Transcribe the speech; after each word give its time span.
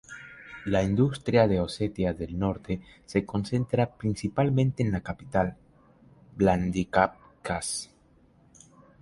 La 0.65 0.81
industria 0.83 1.47
de 1.47 1.59
Osetia 1.59 2.11
del 2.11 2.39
Norte 2.39 2.81
se 3.05 3.23
concentra 3.23 3.87
principalmente 3.91 4.81
en 4.81 4.91
la 4.91 5.01
capital, 5.01 5.55
Vladikavkaz. 6.37 7.87